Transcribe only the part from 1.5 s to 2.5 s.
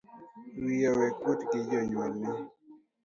gi janyuolni